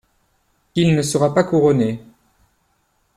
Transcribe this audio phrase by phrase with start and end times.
[0.73, 2.03] Il ne sera pas couronné.